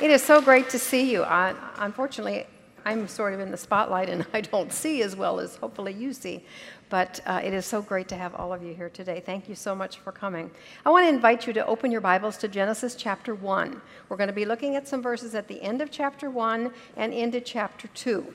[0.00, 1.24] It is so great to see you.
[1.24, 2.46] I, unfortunately,
[2.84, 6.12] I'm sort of in the spotlight and I don't see as well as hopefully you
[6.12, 6.44] see.
[6.88, 9.20] But uh, it is so great to have all of you here today.
[9.26, 10.52] Thank you so much for coming.
[10.86, 13.82] I want to invite you to open your Bibles to Genesis chapter 1.
[14.08, 17.12] We're going to be looking at some verses at the end of chapter 1 and
[17.12, 18.34] into chapter 2.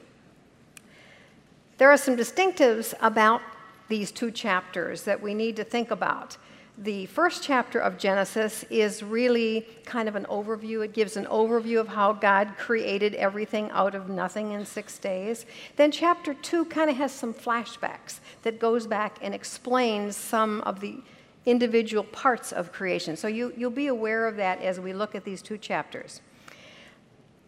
[1.77, 3.41] There are some distinctives about
[3.87, 6.35] these two chapters that we need to think about
[6.77, 10.83] the first chapter of Genesis is really kind of an overview.
[10.83, 15.45] It gives an overview of how God created everything out of nothing in six days.
[15.75, 20.79] Then chapter two kind of has some flashbacks that goes back and explains some of
[20.79, 20.97] the
[21.45, 23.17] individual parts of creation.
[23.17, 26.21] So you, you'll be aware of that as we look at these two chapters.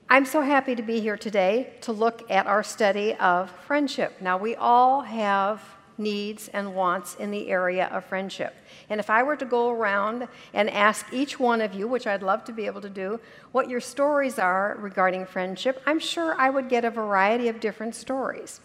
[0.08, 4.22] I'm so happy to be here today to look at our study of friendship.
[4.22, 5.64] Now, we all have
[5.98, 8.56] needs and wants in the area of friendship.
[8.90, 12.24] And if I were to go around and ask each one of you, which I'd
[12.24, 13.20] love to be able to do,
[13.52, 17.96] what your stories are regarding friendship, I'm sure I would get a variety of different
[17.96, 18.60] stories.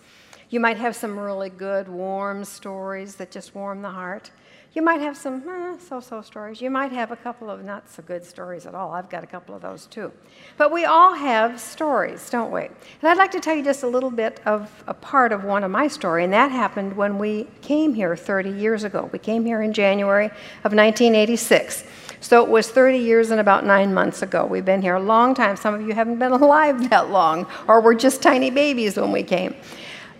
[0.50, 4.30] You might have some really good, warm stories that just warm the heart.
[4.72, 6.60] You might have some eh, so so stories.
[6.60, 8.92] You might have a couple of not so good stories at all.
[8.92, 10.12] I've got a couple of those too.
[10.56, 12.66] But we all have stories, don't we?
[12.66, 15.64] And I'd like to tell you just a little bit of a part of one
[15.64, 19.10] of my story, and that happened when we came here 30 years ago.
[19.12, 21.82] We came here in January of 1986.
[22.20, 24.46] So it was 30 years and about nine months ago.
[24.46, 25.56] We've been here a long time.
[25.56, 29.24] Some of you haven't been alive that long, or were just tiny babies when we
[29.24, 29.56] came.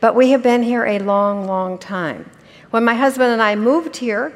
[0.01, 2.29] But we have been here a long, long time.
[2.71, 4.33] When my husband and I moved here,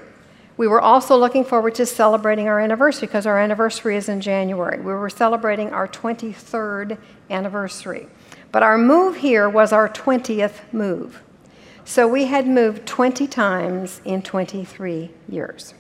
[0.57, 4.79] we were also looking forward to celebrating our anniversary because our anniversary is in January.
[4.79, 6.97] We were celebrating our 23rd
[7.29, 8.07] anniversary.
[8.53, 11.23] But our move here was our 20th move.
[11.85, 15.75] So we had moved 20 times in 23 years.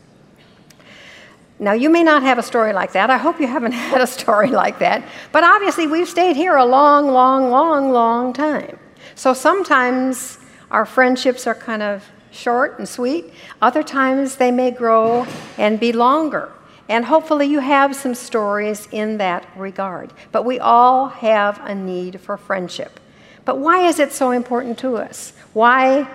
[1.61, 3.11] Now, you may not have a story like that.
[3.11, 5.05] I hope you haven't had a story like that.
[5.31, 8.79] But obviously, we've stayed here a long, long, long, long time.
[9.15, 10.39] So sometimes
[10.73, 12.05] our friendships are kind of
[12.35, 13.33] short and sweet.
[13.63, 16.51] Other times they may grow and be longer.
[16.89, 20.13] And hopefully you have some stories in that regard.
[20.33, 23.01] But we all have a need for friendship.
[23.45, 25.33] But why is it so important to us?
[25.53, 26.09] Why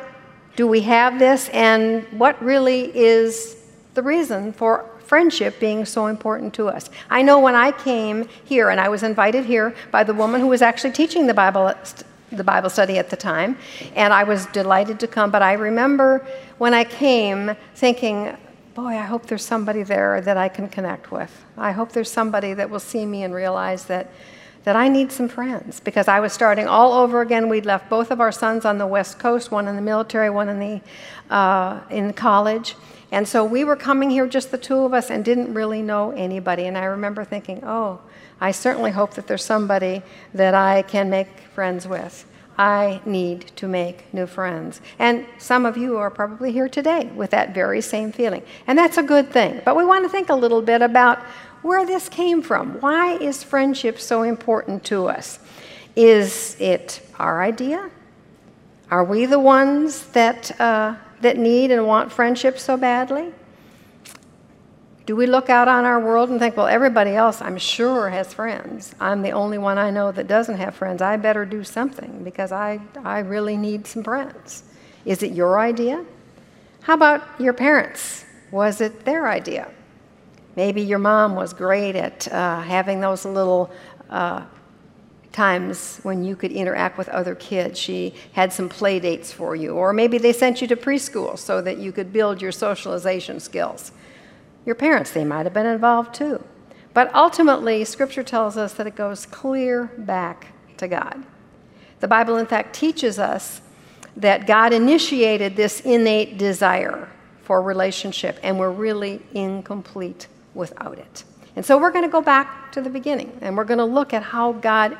[0.55, 1.49] do we have this?
[1.49, 3.55] And what really is
[3.93, 6.89] the reason for friendship being so important to us?
[7.09, 10.47] I know when I came here, and I was invited here by the woman who
[10.47, 11.67] was actually teaching the Bible
[12.31, 13.57] the Bible study at the time,
[13.95, 15.31] and I was delighted to come.
[15.31, 16.25] But I remember
[16.57, 18.35] when I came thinking,
[18.75, 21.43] boy, I hope there's somebody there that I can connect with.
[21.57, 24.11] I hope there's somebody that will see me and realize that,
[24.63, 27.49] that I need some friends because I was starting all over again.
[27.49, 30.49] We'd left both of our sons on the West Coast, one in the military, one
[30.49, 30.81] in, the,
[31.33, 32.75] uh, in college.
[33.11, 36.11] And so we were coming here, just the two of us, and didn't really know
[36.11, 36.65] anybody.
[36.65, 37.99] And I remember thinking, oh,
[38.41, 40.01] I certainly hope that there's somebody
[40.33, 42.25] that I can make friends with.
[42.57, 44.81] I need to make new friends.
[44.99, 48.43] And some of you are probably here today with that very same feeling.
[48.67, 49.61] And that's a good thing.
[49.63, 51.19] But we want to think a little bit about
[51.61, 52.81] where this came from.
[52.81, 55.39] Why is friendship so important to us?
[55.95, 57.89] Is it our idea?
[58.91, 63.31] Are we the ones that, uh, that need and want friendship so badly?
[65.09, 68.31] Do we look out on our world and think, well, everybody else, I'm sure, has
[68.31, 68.93] friends.
[68.99, 71.01] I'm the only one I know that doesn't have friends.
[71.01, 74.61] I better do something because I, I really need some friends.
[75.05, 76.05] Is it your idea?
[76.83, 78.23] How about your parents?
[78.51, 79.71] Was it their idea?
[80.55, 83.71] Maybe your mom was great at uh, having those little
[84.11, 84.43] uh,
[85.31, 87.79] times when you could interact with other kids.
[87.79, 89.71] She had some play dates for you.
[89.71, 93.91] Or maybe they sent you to preschool so that you could build your socialization skills.
[94.69, 96.43] Your parents, they might have been involved too.
[96.93, 101.23] But ultimately, Scripture tells us that it goes clear back to God.
[102.01, 103.61] The Bible, in fact, teaches us
[104.15, 107.09] that God initiated this innate desire
[107.41, 111.23] for relationship, and we're really incomplete without it.
[111.55, 114.13] And so we're going to go back to the beginning, and we're going to look
[114.13, 114.95] at how God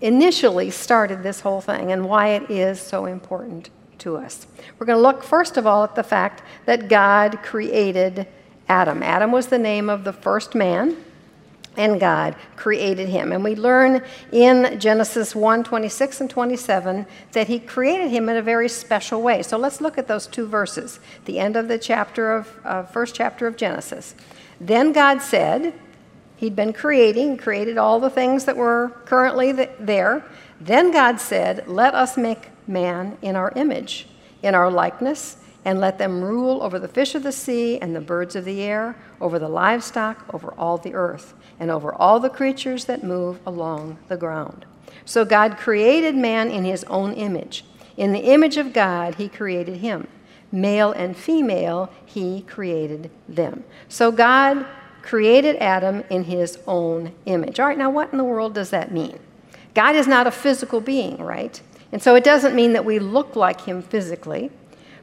[0.00, 3.68] initially started this whole thing and why it is so important
[3.98, 4.46] to us.
[4.78, 8.26] We're going to look, first of all, at the fact that God created
[8.68, 9.02] Adam.
[9.02, 10.96] Adam was the name of the first man,
[11.76, 13.32] and God created him.
[13.32, 18.42] And we learn in Genesis 1 26 and 27 that he created him in a
[18.42, 19.42] very special way.
[19.42, 23.14] So let's look at those two verses, the end of the chapter of uh, first
[23.14, 24.14] chapter of Genesis.
[24.60, 25.74] Then God said,
[26.36, 30.24] He'd been creating, created all the things that were currently there.
[30.60, 34.08] Then God said, Let us make man in our image,
[34.42, 38.00] in our likeness and let them rule over the fish of the sea and the
[38.00, 42.30] birds of the air, over the livestock, over all the earth, and over all the
[42.30, 44.64] creatures that move along the ground.
[45.04, 47.64] So God created man in his own image.
[47.96, 50.08] In the image of God, he created him.
[50.50, 53.64] Male and female, he created them.
[53.88, 54.66] So God
[55.02, 57.58] created Adam in his own image.
[57.58, 59.18] All right, now what in the world does that mean?
[59.74, 61.60] God is not a physical being, right?
[61.90, 64.50] And so it doesn't mean that we look like him physically,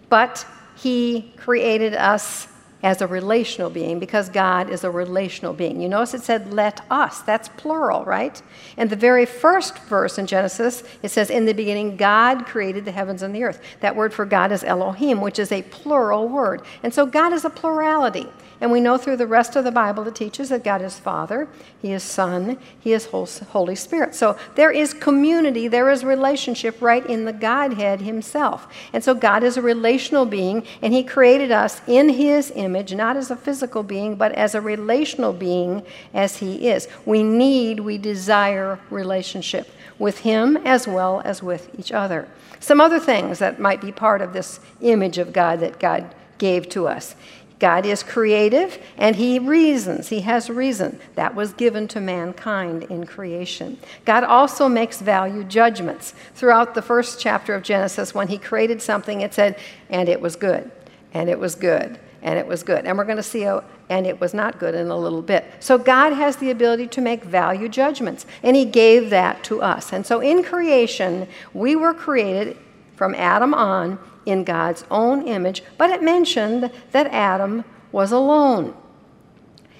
[0.09, 0.45] but
[0.75, 2.47] he created us
[2.81, 5.81] as a relational being because God is a relational being.
[5.81, 7.21] You notice it said, let us.
[7.21, 8.41] That's plural, right?
[8.77, 12.91] And the very first verse in Genesis, it says, in the beginning, God created the
[12.91, 13.61] heavens and the earth.
[13.81, 16.61] That word for God is Elohim, which is a plural word.
[16.83, 18.27] And so God is a plurality.
[18.61, 21.47] And we know through the rest of the Bible it teaches that God is Father,
[21.81, 24.15] He is Son, He is Holy Spirit.
[24.15, 28.67] So there is community, there is relationship right in the Godhead Himself.
[28.91, 33.17] And so God is a relational being, and He created us in His image, not
[33.17, 35.83] as a physical being, but as a relational being
[36.13, 36.87] as He is.
[37.05, 42.27] We need, we desire relationship with Him as well as with each other.
[42.59, 46.69] Some other things that might be part of this image of God that God gave
[46.69, 47.15] to us.
[47.59, 50.07] God is creative and he reasons.
[50.07, 50.99] He has reason.
[51.15, 53.77] That was given to mankind in creation.
[54.05, 56.13] God also makes value judgments.
[56.35, 60.37] Throughout the first chapter of Genesis, when he created something, it said, and it was
[60.37, 60.71] good,
[61.13, 62.85] and it was good, and it was good.
[62.85, 65.45] And we're going to see a, and it was not good in a little bit.
[65.59, 69.93] So God has the ability to make value judgments, and he gave that to us.
[69.93, 72.57] And so in creation, we were created
[72.95, 78.75] from Adam on in God's own image, but it mentioned that Adam was alone.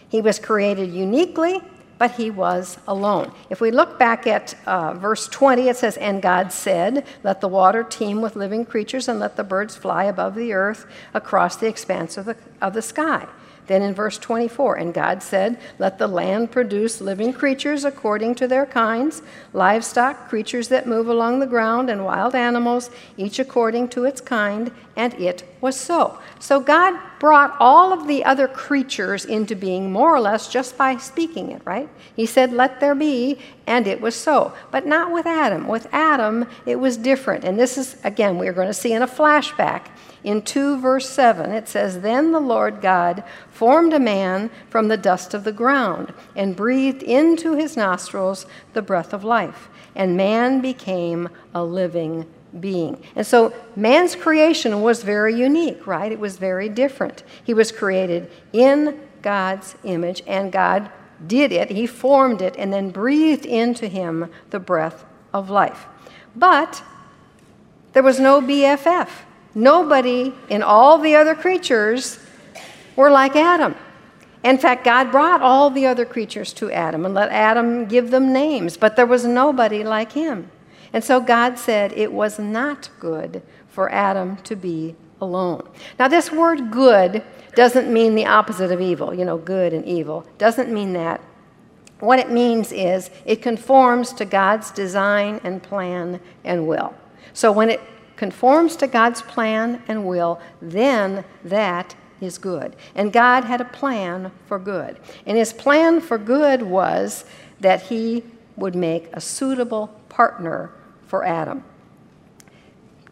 [0.07, 1.61] He was created uniquely,
[1.99, 3.31] but he was alone.
[3.51, 7.47] If we look back at uh, verse 20, it says, And God said, Let the
[7.47, 11.67] water teem with living creatures, and let the birds fly above the earth across the
[11.67, 13.27] expanse of the, of the sky.
[13.69, 18.47] Then in verse 24, and God said, Let the land produce living creatures according to
[18.47, 19.21] their kinds,
[19.53, 24.71] livestock, creatures that move along the ground, and wild animals, each according to its kind.
[24.95, 26.17] And it was so.
[26.39, 30.97] So God brought all of the other creatures into being more or less just by
[30.97, 31.89] speaking it, right?
[32.15, 33.37] He said, Let there be,
[33.67, 34.51] and it was so.
[34.71, 35.67] But not with Adam.
[35.67, 37.43] With Adam, it was different.
[37.43, 39.89] And this is, again, we're going to see in a flashback
[40.23, 44.97] in 2 verse 7, it says, Then the Lord God formed a man from the
[44.97, 50.61] dust of the ground and breathed into his nostrils the breath of life, and man
[50.61, 52.25] became a living
[52.59, 53.01] being.
[53.15, 56.11] And so man's creation was very unique, right?
[56.11, 57.23] It was very different.
[57.43, 60.89] He was created in God's image, and God
[61.25, 61.69] did it.
[61.69, 65.85] He formed it and then breathed into him the breath of life.
[66.35, 66.83] But
[67.93, 69.09] there was no BFF.
[69.55, 72.19] Nobody in all the other creatures
[72.95, 73.75] were like Adam.
[74.43, 78.31] In fact, God brought all the other creatures to Adam and let Adam give them
[78.31, 80.49] names, but there was nobody like him.
[80.93, 85.67] And so God said it was not good for Adam to be alone.
[85.97, 87.23] Now, this word good
[87.55, 90.25] doesn't mean the opposite of evil, you know, good and evil.
[90.37, 91.21] Doesn't mean that.
[91.99, 96.93] What it means is it conforms to God's design and plan and will.
[97.33, 97.81] So when it
[98.19, 102.75] conforms to God's plan and will, then that is good.
[102.93, 104.97] And God had a plan for good.
[105.25, 107.23] And his plan for good was
[107.61, 108.25] that he
[108.57, 110.69] would make a suitable partner
[111.07, 111.63] for Adam.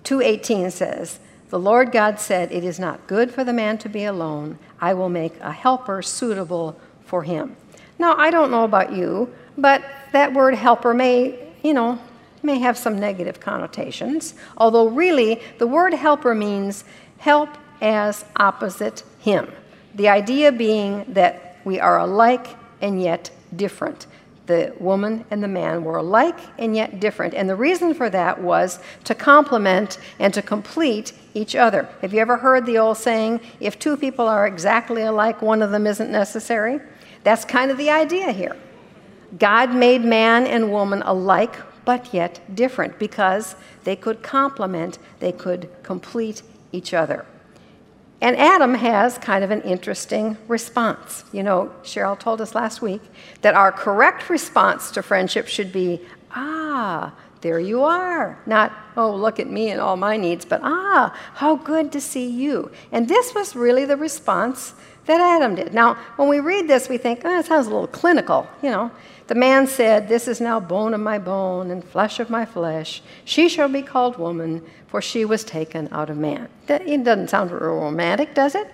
[0.03, 1.19] 2:18 says,
[1.51, 4.59] "The Lord God said, it is not good for the man to be alone.
[4.81, 7.55] I will make a helper suitable for him."
[7.97, 11.97] Now, I don't know about you, but that word helper may, you know,
[12.43, 16.83] may have some negative connotations, although really the word helper means
[17.17, 17.49] help
[17.81, 19.51] as opposite him.
[19.95, 22.47] The idea being that we are alike
[22.81, 24.07] and yet different.
[24.45, 27.33] The woman and the man were alike and yet different.
[27.33, 31.89] And the reason for that was to complement and to complete each other.
[32.01, 35.71] Have you ever heard the old saying, if two people are exactly alike, one of
[35.71, 36.79] them isn't necessary?
[37.23, 38.55] That's kind of the idea here.
[39.37, 41.55] God made man and woman alike
[41.87, 46.41] but yet different because they could complement, they could complete
[46.73, 47.25] each other.
[48.19, 51.23] And Adam has kind of an interesting response.
[51.31, 53.01] You know, Cheryl told us last week
[53.41, 56.01] that our correct response to friendship should be,
[56.35, 58.37] ah, there you are.
[58.45, 62.29] Not, oh, look at me and all my needs, but ah, how good to see
[62.29, 62.69] you.
[62.91, 64.73] And this was really the response
[65.05, 65.73] that Adam did.
[65.73, 68.91] Now, when we read this, we think, oh, it sounds a little clinical, you know.
[69.27, 73.01] The man said, This is now bone of my bone and flesh of my flesh.
[73.25, 76.47] She shall be called woman, for she was taken out of man.
[76.67, 78.67] It doesn't sound real romantic, does it?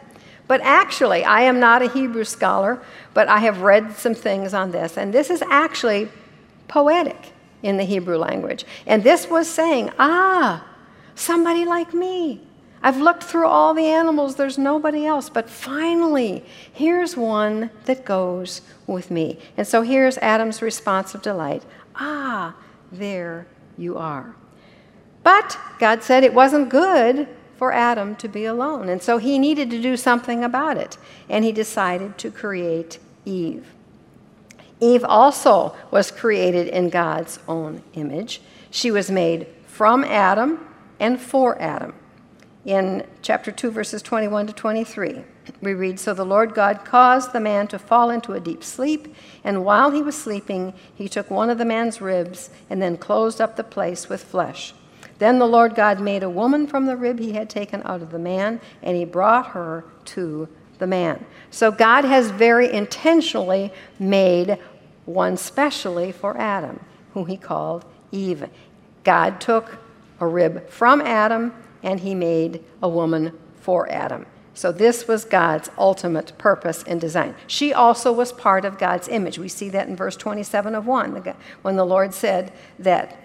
[0.48, 2.81] But actually, I am not a Hebrew scholar,
[3.13, 6.10] but I have read some things on this, and this is actually
[6.67, 7.31] poetic
[7.63, 8.65] in the Hebrew language.
[8.86, 10.65] And this was saying, ah,
[11.15, 12.41] somebody like me.
[12.84, 15.30] I've looked through all the animals, there's nobody else.
[15.30, 19.40] But finally, here's one that goes with me.
[19.56, 21.63] And so here's Adam's response of delight
[21.96, 22.56] Ah,
[22.92, 23.48] there
[23.78, 24.36] you are.
[25.24, 28.90] But God said it wasn't good for Adam to be alone.
[28.90, 30.98] And so he needed to do something about it.
[31.30, 33.66] And he decided to create Eve.
[34.82, 38.42] Eve also was created in God's own image.
[38.70, 40.68] She was made from Adam
[41.00, 41.94] and for Adam.
[42.65, 45.25] In chapter 2, verses 21 to 23,
[45.62, 49.13] we read So the Lord God caused the man to fall into a deep sleep,
[49.43, 53.41] and while he was sleeping, he took one of the man's ribs and then closed
[53.41, 54.74] up the place with flesh.
[55.20, 58.12] Then the Lord God made a woman from the rib he had taken out of
[58.12, 60.48] the man, and he brought her to
[60.79, 61.25] the man.
[61.51, 64.58] So God has very intentionally made
[65.05, 66.79] one specially for Adam,
[67.13, 68.48] who he called Eve.
[69.03, 69.79] God took
[70.22, 71.53] a rib from Adam
[71.84, 74.25] and he made a woman for Adam.
[74.56, 77.36] So this was God's ultimate purpose and design.
[77.48, 79.40] She also was part of God's image.
[79.40, 83.18] We see that in verse 27 of 1, when the Lord said that,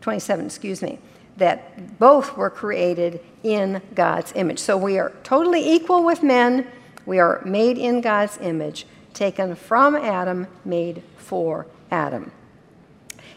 [0.00, 1.00] 27, excuse me,
[1.36, 4.58] that both were created in God's image.
[4.58, 6.66] So we are totally equal with men.
[7.04, 12.30] We are made in God's image taken from Adam, made for Adam.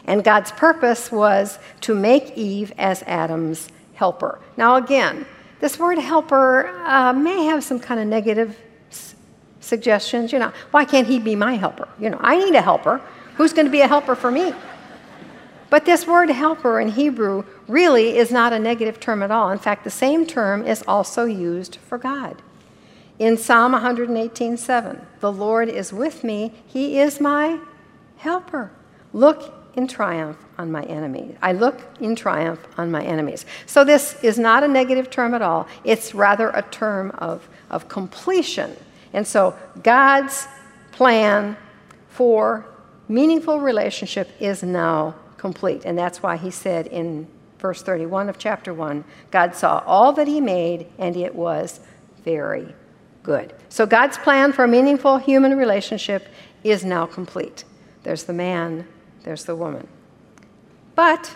[0.04, 3.68] And God's purpose was to make Eve as Adam's
[4.00, 4.40] helper.
[4.56, 5.26] Now, again,
[5.60, 8.58] this word helper uh, may have some kind of negative
[8.90, 9.14] s-
[9.60, 10.32] suggestions.
[10.32, 11.86] You know, why can't he be my helper?
[12.00, 13.02] You know, I need a helper.
[13.36, 14.54] Who's going to be a helper for me?
[15.68, 19.50] But this word helper in Hebrew really is not a negative term at all.
[19.50, 22.40] In fact, the same term is also used for God.
[23.18, 27.60] In Psalm 118:7, the Lord is with me, he is my
[28.16, 28.70] helper.
[29.12, 31.34] Look in triumph on my enemies.
[31.40, 33.46] I look in triumph on my enemies.
[33.64, 35.66] So this is not a negative term at all.
[35.84, 38.76] It's rather a term of, of completion.
[39.14, 40.46] And so God's
[40.92, 41.56] plan
[42.10, 42.66] for
[43.08, 45.86] meaningful relationship is now complete.
[45.86, 47.26] And that's why he said in
[47.58, 51.80] verse 31 of chapter 1 God saw all that he made, and it was
[52.22, 52.74] very
[53.22, 53.54] good.
[53.70, 56.28] So God's plan for a meaningful human relationship
[56.62, 57.64] is now complete.
[58.02, 58.86] There's the man,
[59.24, 59.88] there's the woman.
[61.00, 61.34] But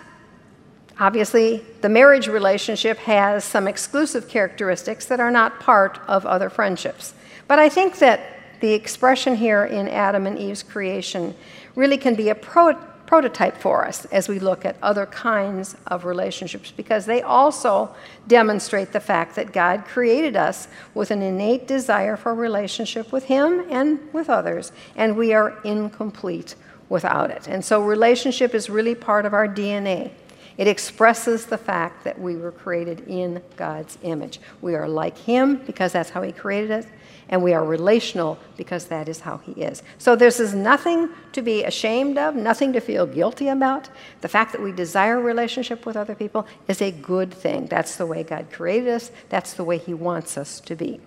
[1.00, 7.14] obviously, the marriage relationship has some exclusive characteristics that are not part of other friendships.
[7.48, 8.20] But I think that
[8.60, 11.34] the expression here in Adam and Eve's creation
[11.76, 12.74] really can be a pro-
[13.06, 17.94] prototype for us as we look at other kinds of relationships because they also
[18.28, 23.64] demonstrate the fact that God created us with an innate desire for relationship with Him
[23.70, 26.54] and with others, and we are incomplete
[26.88, 27.48] without it.
[27.48, 30.10] And so, relationship is really part of our DNA.
[30.56, 34.40] It expresses the fact that we were created in God's image.
[34.60, 36.86] We are like Him because that's how He created us
[37.28, 39.82] and we are relational because that is how He is.
[39.98, 43.88] So this is nothing to be ashamed of, nothing to feel guilty about.
[44.20, 47.66] The fact that we desire relationship with other people is a good thing.
[47.66, 51.00] That's the way God created us, that's the way He wants us to be.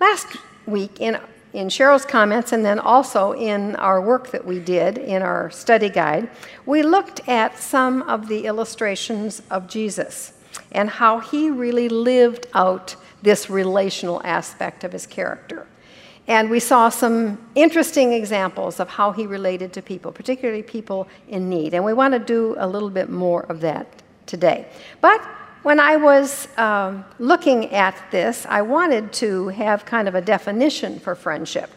[0.00, 0.26] Last
[0.66, 1.18] week, in
[1.52, 5.88] in Cheryl's comments and then also in our work that we did in our study
[5.88, 6.30] guide,
[6.66, 10.34] we looked at some of the illustrations of Jesus
[10.72, 15.66] and how he really lived out this relational aspect of his character.
[16.26, 21.48] And we saw some interesting examples of how he related to people, particularly people in
[21.48, 21.72] need.
[21.72, 23.86] And we want to do a little bit more of that
[24.26, 24.66] today.
[25.00, 25.22] But
[25.68, 30.98] when I was um, looking at this, I wanted to have kind of a definition
[30.98, 31.70] for friendship.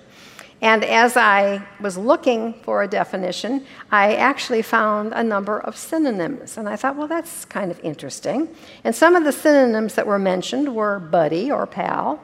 [0.62, 6.58] And as I was looking for a definition, I actually found a number of synonyms.
[6.58, 8.48] And I thought, well, that's kind of interesting.
[8.86, 12.24] And some of the synonyms that were mentioned were buddy or pal,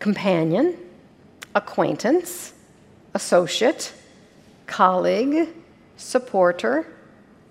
[0.00, 0.76] companion,
[1.54, 2.52] acquaintance,
[3.14, 3.94] associate,
[4.66, 5.48] colleague,
[5.96, 6.86] supporter,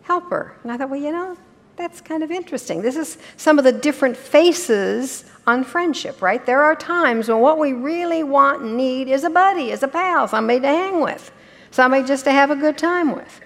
[0.03, 0.53] helper.
[0.61, 1.35] And I thought, well, you know,
[1.79, 2.81] that's kind of interesting.
[2.81, 6.45] This is some of the different faces on friendship, right?
[6.45, 9.87] There are times when what we really want and need is a buddy, is a
[9.87, 11.31] pal, somebody to hang with,
[11.71, 13.41] somebody just to have a good time with.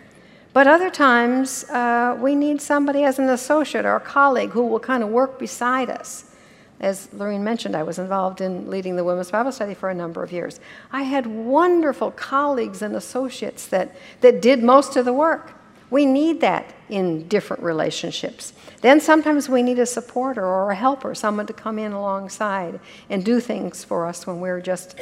[0.51, 4.79] But other times, uh, we need somebody as an associate or a colleague who will
[4.79, 6.25] kind of work beside us
[6.83, 10.21] as Lorene mentioned, I was involved in leading the Women's Bible Study for a number
[10.21, 10.59] of years.
[10.91, 15.53] I had wonderful colleagues and associates that, that did most of the work.
[15.93, 18.53] We need that in different relationships.
[18.81, 22.79] Then sometimes we need a supporter or a helper, someone to come in alongside
[23.11, 24.95] and do things for us when we're just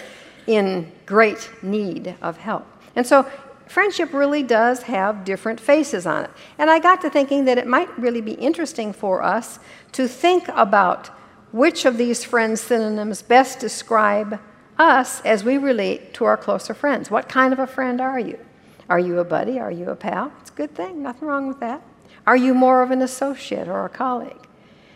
[0.48, 2.68] in great need of help.
[2.94, 3.26] And so
[3.68, 6.32] friendship really does have different faces on it.
[6.58, 9.60] And I got to thinking that it might really be interesting for us
[9.94, 11.08] to think about
[11.54, 14.42] which of these friend synonyms best describe
[14.78, 17.10] us as we relate to our closer friends.
[17.10, 18.38] What kind of a friend are you?
[18.92, 19.58] Are you a buddy?
[19.58, 20.34] Are you a pal?
[20.42, 21.82] It's a good thing, nothing wrong with that.
[22.28, 24.46] Are you more of an associate or a colleague?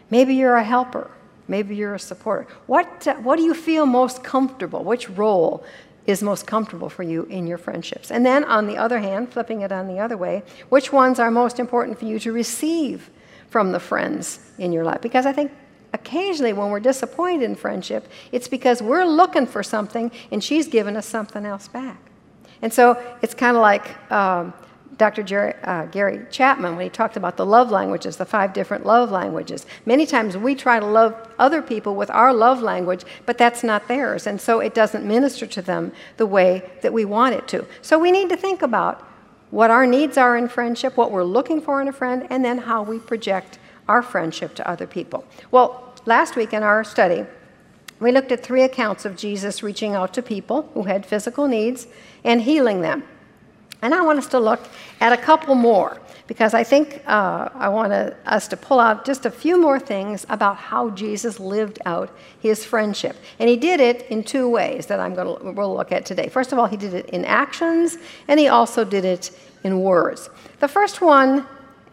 [0.10, 1.10] Maybe you're a helper.
[1.48, 2.46] Maybe you're a supporter.
[2.68, 4.84] What, uh, what do you feel most comfortable?
[4.84, 5.64] Which role
[6.06, 8.12] is most comfortable for you in your friendships.
[8.12, 11.32] And then, on the other hand, flipping it on the other way, which ones are
[11.32, 13.10] most important for you to receive
[13.50, 15.00] from the friends in your life?
[15.00, 15.54] Because I think
[15.94, 20.98] occasionally when we're disappointed in friendship, it's because we're looking for something and she's given
[20.98, 22.12] us something else back.
[22.62, 24.54] And so it's kind of like um,
[24.98, 25.24] Dr.
[25.24, 29.12] Jerry, uh, Gary Chapman when he talked about the love languages, the five different love
[29.12, 29.66] languages.
[29.86, 33.88] Many times we try to love other people with our love language, but that's not
[33.88, 37.66] theirs, and so it doesn't minister to them the way that we want it to.
[37.82, 39.02] So we need to think about
[39.52, 42.60] what our needs are in friendship, what we're looking for in a friend, and then
[42.60, 45.26] how we project our friendship to other people.
[45.52, 47.26] Well, last week in our study,
[48.00, 51.88] we looked at three accounts of Jesus reaching out to people who had physical needs
[52.24, 53.04] and healing them.
[53.82, 54.62] And I want us to look
[55.00, 59.26] at a couple more because I think uh, I want us to pull out just
[59.26, 62.10] a few more things about how Jesus lived out
[62.40, 63.16] his friendship.
[63.38, 66.28] And he did it in two ways that I'm going to we'll look at today.
[66.28, 67.98] First of all, he did it in actions,
[68.28, 70.30] and he also did it in words.
[70.60, 71.46] The first one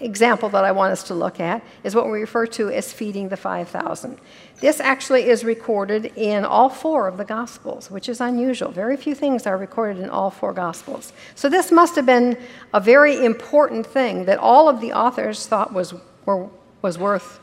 [0.02, 3.28] example that I want us to look at is what we refer to as feeding
[3.28, 4.18] the 5,000.
[4.60, 8.70] This actually is recorded in all four of the Gospels, which is unusual.
[8.70, 11.12] Very few things are recorded in all four Gospels.
[11.34, 12.38] So this must have been
[12.72, 15.94] a very important thing that all of the authors thought was,
[16.24, 16.48] were,
[16.80, 17.40] was worth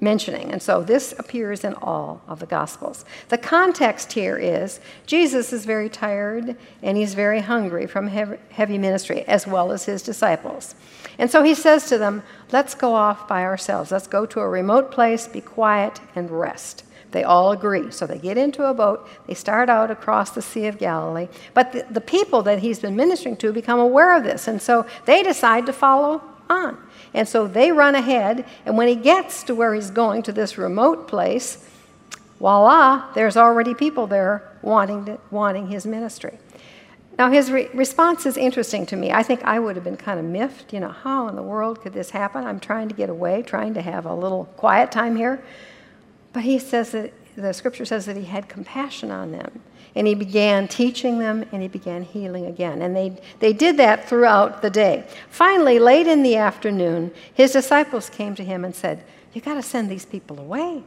[0.00, 0.52] mentioning.
[0.52, 3.04] And so this appears in all of the Gospels.
[3.28, 9.22] The context here is Jesus is very tired and he's very hungry from heavy ministry,
[9.22, 10.74] as well as his disciples.
[11.18, 13.90] And so he says to them, Let's go off by ourselves.
[13.90, 16.84] Let's go to a remote place, be quiet, and rest.
[17.10, 17.90] They all agree.
[17.92, 19.08] So they get into a boat.
[19.28, 21.28] They start out across the Sea of Galilee.
[21.52, 24.48] But the, the people that he's been ministering to become aware of this.
[24.48, 26.76] And so they decide to follow on.
[27.12, 30.58] And so they run ahead, and when he gets to where he's going, to this
[30.58, 31.64] remote place,
[32.40, 36.38] voila, there's already people there wanting, to, wanting his ministry.
[37.18, 39.12] Now, his re- response is interesting to me.
[39.12, 40.72] I think I would have been kind of miffed.
[40.72, 42.44] You know, how in the world could this happen?
[42.44, 45.44] I'm trying to get away, trying to have a little quiet time here.
[46.32, 49.60] But he says that the scripture says that he had compassion on them.
[49.96, 52.82] And he began teaching them and he began healing again.
[52.82, 55.04] And they, they did that throughout the day.
[55.30, 59.62] Finally, late in the afternoon, his disciples came to him and said, You got to
[59.62, 60.82] send these people away.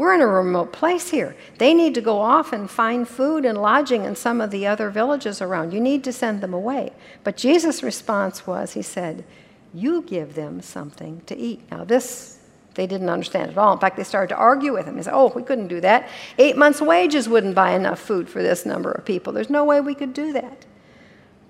[0.00, 1.36] We're in a remote place here.
[1.58, 4.88] They need to go off and find food and lodging in some of the other
[4.88, 5.74] villages around.
[5.74, 6.92] You need to send them away.
[7.22, 9.26] But Jesus' response was, He said,
[9.74, 11.70] You give them something to eat.
[11.70, 12.38] Now, this
[12.72, 13.74] they didn't understand at all.
[13.74, 14.96] In fact, they started to argue with him.
[14.96, 16.08] They said, Oh, we couldn't do that.
[16.38, 19.34] Eight months' wages wouldn't buy enough food for this number of people.
[19.34, 20.64] There's no way we could do that.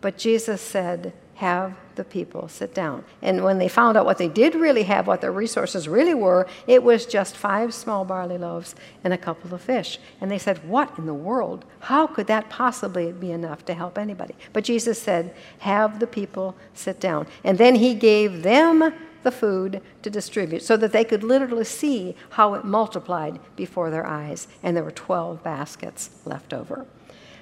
[0.01, 3.03] But Jesus said, have the people sit down.
[3.23, 6.47] And when they found out what they did really have, what their resources really were,
[6.67, 8.75] it was just five small barley loaves
[9.05, 9.99] and a couple of fish.
[10.21, 11.65] And they said, What in the world?
[11.81, 14.35] How could that possibly be enough to help anybody?
[14.53, 17.27] But Jesus said, Have the people sit down.
[17.43, 22.17] And then he gave them the food to distribute so that they could literally see
[22.31, 24.47] how it multiplied before their eyes.
[24.63, 26.87] And there were 12 baskets left over.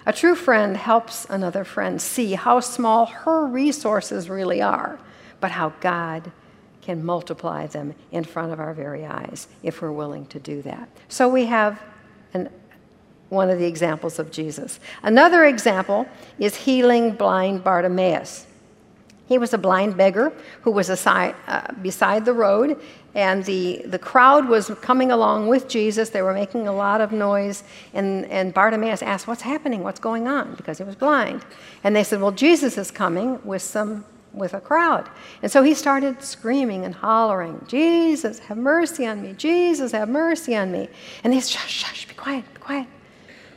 [0.09, 4.99] A true friend helps another friend see how small her resources really are,
[5.39, 6.33] but how God
[6.81, 10.89] can multiply them in front of our very eyes if we're willing to do that.
[11.09, 11.83] So we have
[12.33, 12.49] an,
[13.29, 14.81] one of the examples of Jesus.
[15.03, 18.47] Another example is healing blind Bartimaeus.
[19.29, 22.81] He was a blind beggar who was aside, uh, beside the road,
[23.15, 26.09] and the, the crowd was coming along with Jesus.
[26.09, 27.63] They were making a lot of noise,
[27.93, 29.83] and, and Bartimaeus asked, What's happening?
[29.83, 30.55] What's going on?
[30.55, 31.45] Because he was blind.
[31.85, 35.09] And they said, Well, Jesus is coming with some with a crowd.
[35.43, 39.33] And so he started screaming and hollering, Jesus, have mercy on me.
[39.33, 40.89] Jesus, have mercy on me.
[41.25, 42.87] And they said, Shush, shush, be quiet, be quiet.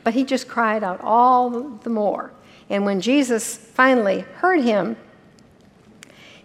[0.04, 2.32] But he just cried out all the more.
[2.68, 4.96] And when Jesus finally heard him,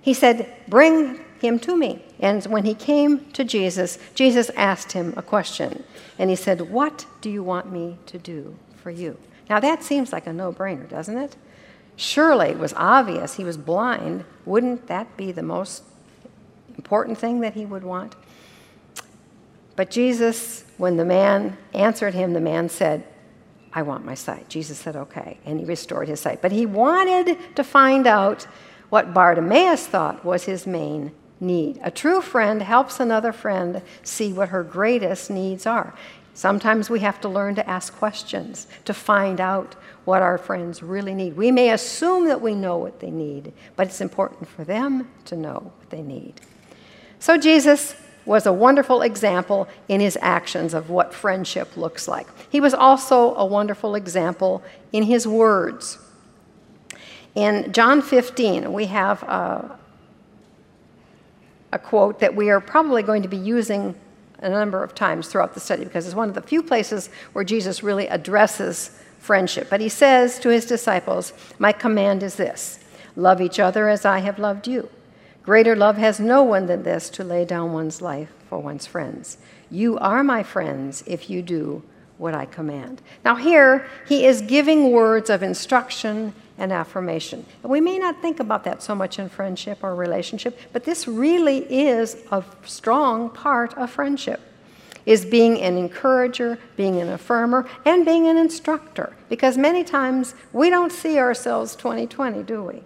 [0.07, 2.01] he said, Bring him to me.
[2.21, 5.83] And when he came to Jesus, Jesus asked him a question.
[6.17, 9.17] And he said, What do you want me to do for you?
[9.49, 11.35] Now that seems like a no brainer, doesn't it?
[11.97, 14.23] Surely it was obvious he was blind.
[14.45, 15.83] Wouldn't that be the most
[16.77, 18.15] important thing that he would want?
[19.75, 23.03] But Jesus, when the man answered him, the man said,
[23.73, 24.47] I want my sight.
[24.47, 25.37] Jesus said, Okay.
[25.43, 26.41] And he restored his sight.
[26.41, 28.47] But he wanted to find out
[28.89, 31.79] what Bartimaeus thought was his main need.
[31.83, 35.93] A true friend helps another friend see what her greatest needs are.
[36.33, 41.15] Sometimes we have to learn to ask questions to find out what our friends really
[41.15, 41.35] need.
[41.35, 45.35] We may assume that we know what they need, but it's important for them to
[45.35, 46.39] know what they need.
[47.19, 47.95] So Jesus
[48.27, 52.27] was a wonderful example in his actions of what friendship looks like.
[52.49, 55.97] He was also a wonderful example in his words.
[57.37, 59.77] In John 15, we have a,
[61.71, 63.93] a quote that we are probably going to be using
[64.39, 67.45] a number of times throughout the study because it's one of the few places where
[67.45, 69.69] Jesus really addresses friendship.
[69.69, 72.79] But he says to his disciples, My command is this
[73.15, 74.89] love each other as I have loved you.
[75.43, 79.37] Greater love has no one than this to lay down one's life for one's friends.
[79.69, 81.83] You are my friends if you do
[82.17, 82.99] what I command.
[83.23, 87.45] Now, here, he is giving words of instruction and affirmation.
[87.63, 91.59] We may not think about that so much in friendship or relationship, but this really
[91.71, 94.41] is a strong part of friendship
[95.07, 99.15] is being an encourager, being an affirmer, and being an instructor.
[99.29, 102.83] Because many times we don't see ourselves 2020, do we?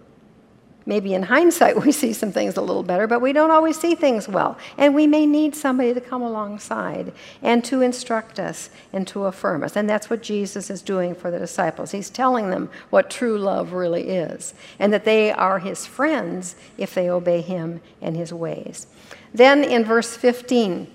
[0.86, 3.96] Maybe in hindsight we see some things a little better, but we don't always see
[3.96, 4.58] things well.
[4.78, 9.64] And we may need somebody to come alongside and to instruct us and to affirm
[9.64, 9.76] us.
[9.76, 11.92] And that's what Jesus is doing for the disciples.
[11.92, 16.94] He's telling them what true love really is and that they are his friends if
[16.94, 18.88] they obey him and his ways.
[19.34, 20.88] Then in verse 15,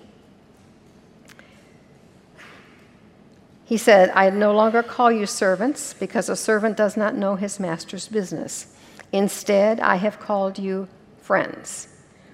[3.65, 7.59] he said, I no longer call you servants because a servant does not know his
[7.59, 8.76] master's business.
[9.17, 11.89] Instead, I have called you friends.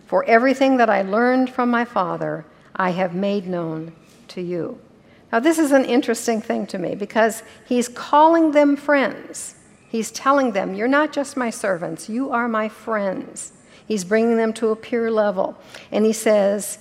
[0.07, 3.93] For everything that I learned from my Father, I have made known
[4.29, 4.81] to you.
[5.31, 9.55] Now, this is an interesting thing to me because he's calling them friends.
[9.89, 13.53] He's telling them, You're not just my servants, you are my friends.
[13.87, 15.57] He's bringing them to a pure level.
[15.93, 16.79] And he says,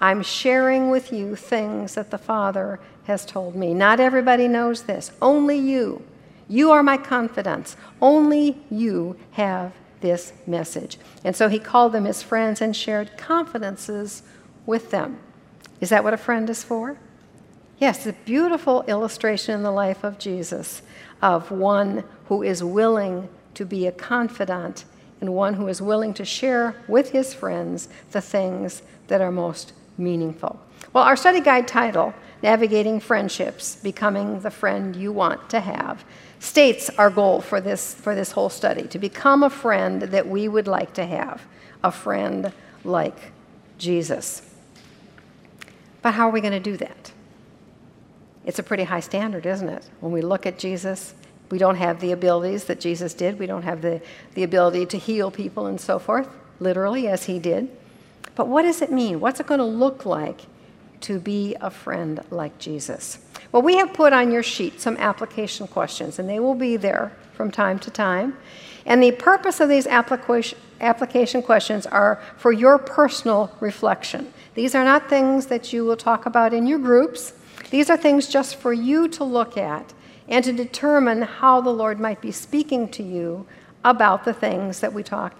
[0.00, 3.72] I'm sharing with you things that the Father has told me.
[3.72, 6.02] Not everybody knows this, only you.
[6.48, 7.76] You are my confidants.
[8.00, 10.98] Only you have this message.
[11.24, 14.22] And so he called them his friends and shared confidences
[14.66, 15.18] with them.
[15.80, 16.98] Is that what a friend is for?
[17.78, 20.82] Yes, a beautiful illustration in the life of Jesus
[21.20, 24.84] of one who is willing to be a confidant
[25.20, 29.72] and one who is willing to share with his friends the things that are most
[29.96, 30.60] meaningful.
[30.92, 36.04] Well, our study guide title, Navigating Friendships Becoming the Friend You Want to Have,
[36.38, 40.46] states our goal for this, for this whole study to become a friend that we
[40.46, 41.42] would like to have,
[41.82, 42.52] a friend
[42.84, 43.32] like
[43.78, 44.42] Jesus.
[46.02, 47.12] But how are we going to do that?
[48.44, 49.88] It's a pretty high standard, isn't it?
[50.00, 51.14] When we look at Jesus,
[51.50, 53.38] we don't have the abilities that Jesus did.
[53.38, 54.02] We don't have the,
[54.34, 56.28] the ability to heal people and so forth,
[56.60, 57.70] literally, as he did.
[58.34, 59.20] But what does it mean?
[59.20, 60.42] What's it going to look like
[61.02, 63.18] to be a friend like Jesus?
[63.52, 67.12] Well, we have put on your sheet some application questions, and they will be there
[67.34, 68.36] from time to time.
[68.86, 74.32] And the purpose of these application, questions are for your personal reflection.
[74.54, 77.32] These are not things that you will talk about in your groups.
[77.70, 79.94] These are things just for you to look at
[80.28, 83.46] and to determine how the Lord might be speaking to you
[83.84, 85.34] about the things that we talk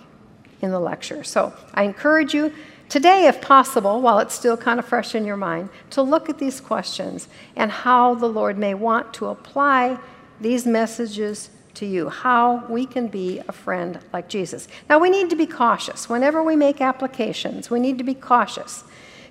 [0.60, 1.22] in the lecture.
[1.24, 2.52] So I encourage you
[2.94, 6.38] Today, if possible, while it's still kind of fresh in your mind, to look at
[6.38, 7.26] these questions
[7.56, 9.98] and how the Lord may want to apply
[10.40, 14.68] these messages to you, how we can be a friend like Jesus.
[14.88, 16.08] Now, we need to be cautious.
[16.08, 18.84] Whenever we make applications, we need to be cautious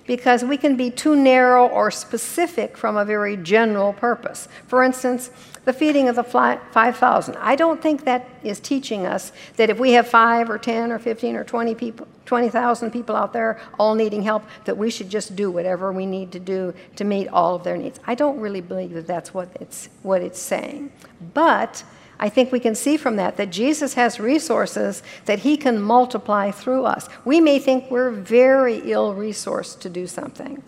[0.06, 4.46] because we can be too narrow or specific from a very general purpose.
[4.66, 5.30] For instance,
[5.64, 7.36] the feeding of the 5,000.
[7.36, 10.98] I don't think that is teaching us that if we have 5 or 10 or
[10.98, 15.36] 15 or 20 people, 20,000 people out there all needing help, that we should just
[15.36, 18.00] do whatever we need to do to meet all of their needs.
[18.06, 20.92] I don't really believe that that's what it's, what it's saying.
[21.34, 21.84] But
[22.18, 26.50] I think we can see from that that Jesus has resources that he can multiply
[26.50, 27.08] through us.
[27.24, 30.62] We may think we're very ill resourced to do something,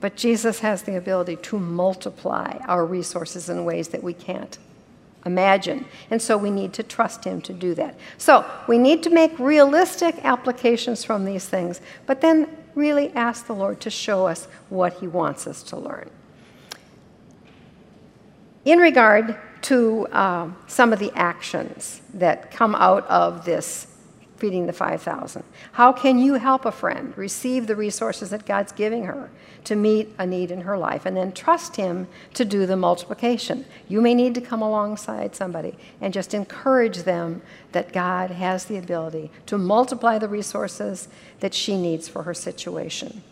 [0.00, 4.58] but Jesus has the ability to multiply our resources in ways that we can't
[5.26, 5.84] imagine.
[6.10, 7.98] And so we need to trust Him to do that.
[8.16, 13.54] So we need to make realistic applications from these things, but then really ask the
[13.54, 16.10] Lord to show us what He wants us to learn.
[18.64, 23.87] In regard to uh, some of the actions that come out of this
[24.38, 29.04] feeding the 5,000, how can you help a friend receive the resources that God's giving
[29.04, 29.30] her
[29.64, 33.64] to meet a need in her life and then trust Him to do the multiplication?
[33.88, 38.78] You may need to come alongside somebody and just encourage them that God has the
[38.78, 41.08] ability to multiply the resources
[41.40, 43.22] that she needs for her situation.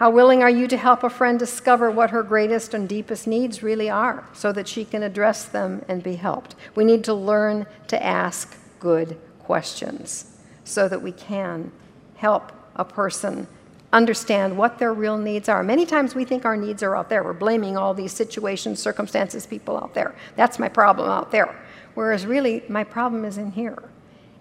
[0.00, 3.62] How willing are you to help a friend discover what her greatest and deepest needs
[3.62, 6.54] really are so that she can address them and be helped?
[6.74, 9.18] We need to learn to ask good
[9.50, 10.26] questions
[10.62, 11.72] so that we can
[12.14, 13.48] help a person
[13.92, 15.64] understand what their real needs are.
[15.64, 17.24] Many times we think our needs are out there.
[17.24, 20.14] We're blaming all these situations, circumstances, people out there.
[20.36, 21.52] That's my problem out there.
[21.94, 23.82] Whereas really, my problem is in here.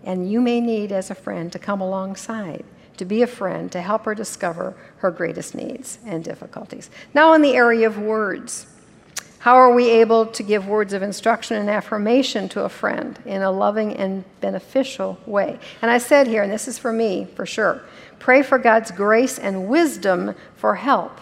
[0.03, 2.63] And you may need, as a friend, to come alongside
[2.97, 6.91] to be a friend, to help her discover her greatest needs and difficulties.
[7.15, 8.67] Now, in the area of words,
[9.39, 13.41] how are we able to give words of instruction and affirmation to a friend in
[13.41, 15.57] a loving and beneficial way?
[15.81, 17.81] And I said here, and this is for me for sure
[18.19, 21.21] pray for God's grace and wisdom for help.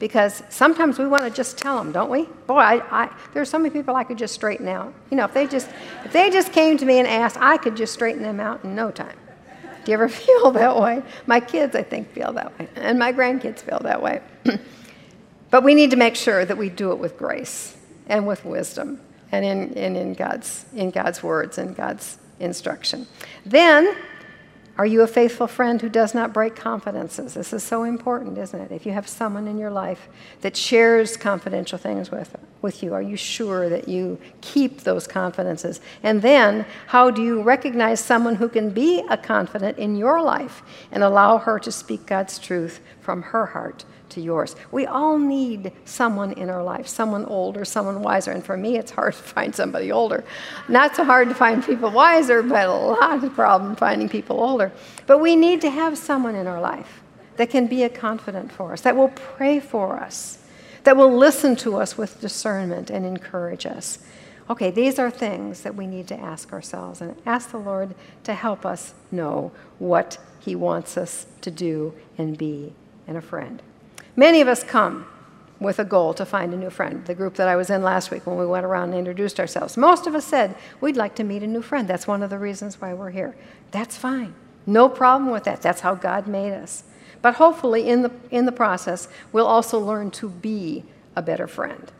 [0.00, 2.24] Because sometimes we want to just tell them, don't we?
[2.48, 4.92] Boy, I, I, there's so many people I could just straighten out.
[5.10, 5.70] You know, if they just
[6.04, 8.74] if they just came to me and asked, I could just straighten them out in
[8.74, 9.16] no time.
[9.84, 11.02] Do you ever feel that way?
[11.26, 14.20] My kids, I think, feel that way, and my grandkids feel that way.
[15.56, 17.74] but we need to make sure that we do it with grace
[18.08, 19.00] and with wisdom
[19.32, 23.06] and in, in, God's, in God's words and God's instruction.
[23.46, 23.96] Then
[24.76, 27.32] are you a faithful friend who does not break confidences?
[27.32, 28.70] This is so important, isn't it?
[28.70, 30.10] If you have someone in your life
[30.42, 35.80] that shares confidential things with, with you, are you sure that you keep those confidences?
[36.02, 40.62] And then, how do you recognize someone who can be a confidant in your life
[40.92, 44.56] and allow her to speak God's truth from her heart to yours.
[44.72, 48.32] We all need someone in our life, someone older, someone wiser.
[48.32, 50.24] And for me, it's hard to find somebody older.
[50.68, 54.72] Not so hard to find people wiser, but a lot of problem finding people older.
[55.06, 57.02] But we need to have someone in our life
[57.36, 60.38] that can be a confidant for us, that will pray for us,
[60.84, 63.98] that will listen to us with discernment and encourage us.
[64.48, 68.32] Okay, these are things that we need to ask ourselves and ask the Lord to
[68.32, 72.72] help us know what He wants us to do and be
[73.08, 73.60] in a friend.
[74.16, 75.06] Many of us come
[75.60, 77.04] with a goal to find a new friend.
[77.04, 79.76] The group that I was in last week when we went around and introduced ourselves,
[79.76, 81.86] most of us said, We'd like to meet a new friend.
[81.86, 83.36] That's one of the reasons why we're here.
[83.70, 84.34] That's fine.
[84.66, 85.62] No problem with that.
[85.62, 86.84] That's how God made us.
[87.22, 91.90] But hopefully, in the, in the process, we'll also learn to be a better friend.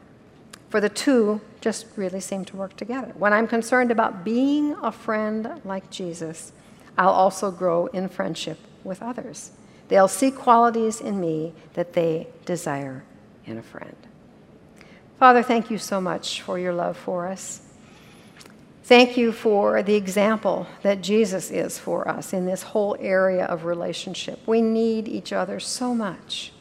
[0.69, 3.13] For the two just really seem to work together.
[3.17, 6.53] When I'm concerned about being a friend like Jesus,
[6.99, 9.53] I'll also grow in friendship with others.
[9.89, 13.05] They'll see qualities in me that they desire
[13.45, 13.97] in a friend.
[15.19, 17.63] Father, thank you so much for your love for us.
[18.85, 23.65] Thank you for the example that Jesus is for us in this whole area of
[23.65, 24.39] relationship.
[24.47, 26.53] We need each other so much.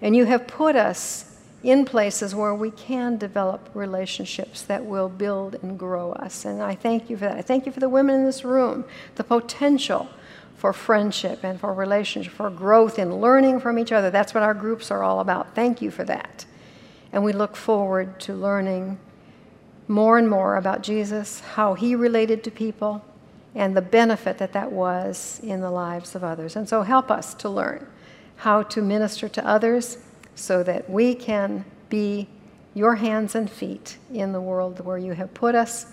[0.00, 5.56] And you have put us in places where we can develop relationships that will build
[5.62, 6.44] and grow us.
[6.44, 7.36] And I thank you for that.
[7.36, 8.84] I thank you for the women in this room,
[9.16, 10.08] the potential
[10.58, 14.10] for friendship and for relationship, for growth in learning from each other.
[14.10, 15.54] That's what our groups are all about.
[15.54, 16.44] Thank you for that.
[17.12, 18.98] And we look forward to learning
[19.86, 23.02] more and more about Jesus, how he related to people,
[23.54, 26.56] and the benefit that that was in the lives of others.
[26.56, 27.86] And so help us to learn
[28.36, 29.98] how to minister to others
[30.34, 32.28] so that we can be
[32.74, 35.86] your hands and feet in the world where you have put us,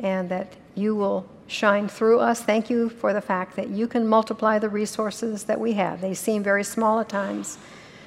[0.00, 2.40] and that you will shine through us.
[2.40, 6.00] Thank you for the fact that you can multiply the resources that we have.
[6.00, 7.58] They seem very small at times,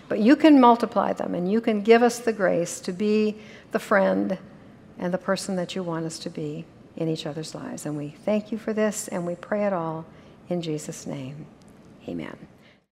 [0.07, 3.35] but you can multiply them and you can give us the grace to be
[3.71, 4.37] the friend
[4.97, 7.85] and the person that you want us to be in each other's lives.
[7.85, 10.05] And we thank you for this and we pray it all
[10.49, 11.45] in Jesus' name.
[12.07, 12.52] Amen.